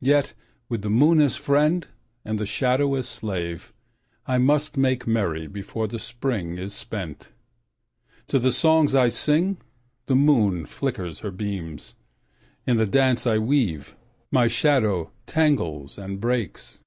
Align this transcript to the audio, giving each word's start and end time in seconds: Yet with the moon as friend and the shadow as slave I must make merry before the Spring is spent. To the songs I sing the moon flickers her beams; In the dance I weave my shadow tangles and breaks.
Yet 0.00 0.32
with 0.70 0.80
the 0.80 0.88
moon 0.88 1.20
as 1.20 1.36
friend 1.36 1.86
and 2.24 2.38
the 2.38 2.46
shadow 2.46 2.94
as 2.94 3.06
slave 3.06 3.74
I 4.26 4.38
must 4.38 4.78
make 4.78 5.06
merry 5.06 5.46
before 5.46 5.86
the 5.86 5.98
Spring 5.98 6.56
is 6.56 6.72
spent. 6.72 7.30
To 8.28 8.38
the 8.38 8.52
songs 8.52 8.94
I 8.94 9.08
sing 9.08 9.58
the 10.06 10.16
moon 10.16 10.64
flickers 10.64 11.18
her 11.18 11.30
beams; 11.30 11.94
In 12.66 12.78
the 12.78 12.86
dance 12.86 13.26
I 13.26 13.36
weave 13.36 13.94
my 14.30 14.46
shadow 14.48 15.10
tangles 15.26 15.98
and 15.98 16.22
breaks. 16.22 16.80